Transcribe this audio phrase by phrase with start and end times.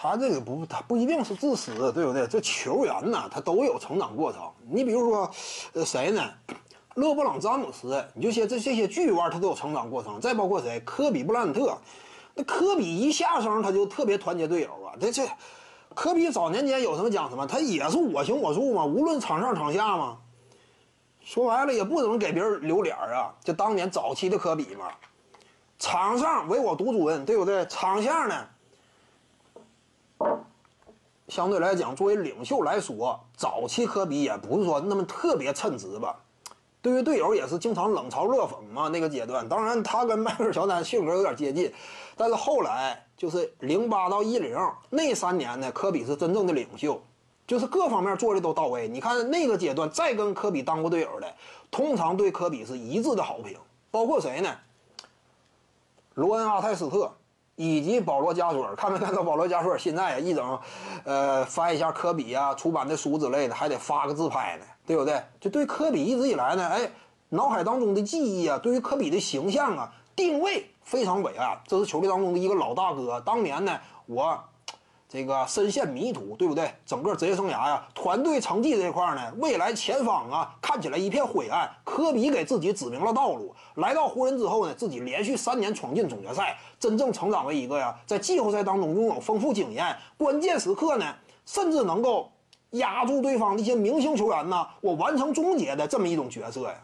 [0.00, 2.24] 他这个不，他不一定是自私，对不对？
[2.28, 4.42] 这球员呢，他都有成长过程。
[4.70, 5.28] 你比如说，
[5.72, 6.22] 呃，谁呢？
[6.94, 10.20] 勒布朗詹姆斯，你就些这这些巨腕，他都有成长过程。
[10.20, 10.78] 再包括谁？
[10.80, 11.76] 科比布莱恩特，
[12.34, 14.94] 那科比一下生他就特别团结队友啊。
[15.00, 15.28] 这这，
[15.96, 20.18] 科比早年间有什么讲什么，他也是我行我素嘛，无论场上场下嘛。
[21.24, 24.92] 说白了也不怎么给别人留脸啊，就当年早期的科比嘛，
[25.80, 27.66] 场上唯我独尊，对不对？
[27.66, 28.46] 场下呢，
[31.28, 36.18] 相对来讲，作为领袖来说，早期科比也不是说那么特别称职吧。
[36.80, 39.48] 对于队友也是经常冷嘲热讽嘛，那个阶段。
[39.48, 41.72] 当然，他跟迈克尔乔丹性格有点接近，
[42.16, 44.56] 但是后来就是零八到一零
[44.90, 47.00] 那三年呢，科比是真正的领袖。
[47.46, 48.86] 就是各方面做的都到位。
[48.86, 51.34] 你看那个阶段，再跟科比当过队友的，
[51.70, 53.56] 通常对科比是一致的好评。
[53.90, 54.54] 包括谁呢？
[56.12, 57.10] 罗恩·阿泰斯特
[57.58, 58.74] 以及保罗·加索尔。
[58.74, 60.58] 看没看到保罗·加索尔现在一整，
[61.04, 65.22] 呃，翻一下科比啊出版的书之类的，还得发个自拍呢，对不对？
[65.38, 66.90] 就对科比一直以来呢，哎，
[67.28, 71.58] 脑海当中的记忆啊，对于科比的形象啊定位非常伟岸。
[71.66, 73.20] 这是球队当中的一个老大哥。
[73.20, 74.42] 当年呢，我。
[75.10, 76.70] 这个深陷迷途，对不对？
[76.84, 81.66] 整个职业生涯呀，团队成绩这块呢，未来前方啊，看起来一片灰暗。
[81.82, 83.54] 科比给自己指明了道路。
[83.76, 91.06] 来到湖人之后呢，自己连续三年闯进总决赛，真正成长为一个呀，在季后赛当中拥有丰富经验，关键时刻呢，
[91.46, 92.30] 甚至能够
[92.72, 96.74] 压住对方的一些明星球员呢，我完成终结的这么一种角色呀。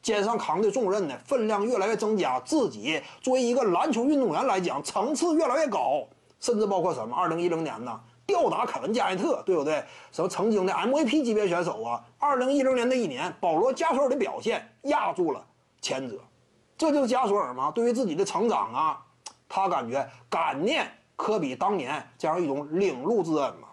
[0.00, 6.06] 肩上扛的重任呢，分量越来越增加，自己作为一个篮球运动员来讲，层次越来越高。
[6.40, 7.16] 甚至包括什么？
[7.16, 9.82] 二零一零年呢，吊打凯文加内特，对不对？
[10.12, 12.04] 什么曾经的 MVP 级别选手啊？
[12.18, 15.44] 二零一零年那一年，保罗加索尔的表现压住了
[15.80, 16.18] 前者，
[16.76, 17.70] 这就是加索尔吗？
[17.74, 19.02] 对于自己的成长啊，
[19.48, 23.68] 他感觉感念科比当年这样一种领路之恩嘛。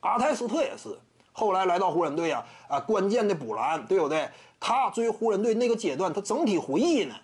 [0.00, 0.98] 阿泰斯特也是，
[1.32, 4.28] 后来来到湖人队啊，啊，关键的补篮，对不对？
[4.58, 7.14] 他追湖人队那个阶段，他整体回忆呢？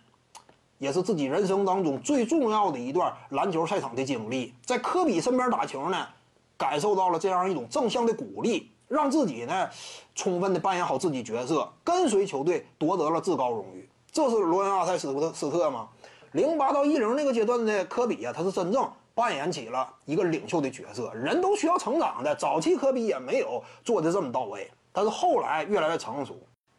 [0.83, 6.09] 也是自己人生当中最重要的一段篮球赛场的经历，在科比身边打球呢，
[6.57, 9.71] 感受到了这样一种正向的鼓励，让自己呢
[10.17, 13.89] 充分的扮演好自己角色，跟随球队夺得了至高荣誉。
[14.11, 15.89] 这是罗恩·阿泰斯特斯特吗？
[16.33, 21.15] 零八到一零那个阶段的科比啊，他是真正扮演起了一个领袖的角色。
[21.15, 26.37] 人都需要成长的，早期科比也没有做的这么到位，但是后来越来越成熟。